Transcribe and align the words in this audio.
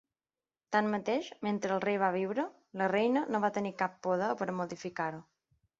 Tanmateix, 0.75 1.27
mentre 1.47 1.75
el 1.77 1.83
rei 1.85 1.99
va 2.05 2.11
viure, 2.17 2.47
la 2.83 2.91
Reina 2.97 3.27
no 3.35 3.45
va 3.47 3.53
tenir 3.61 3.77
cap 3.85 4.05
poder 4.09 4.35
per 4.43 4.53
a 4.53 4.59
modificar-ho. 4.63 5.27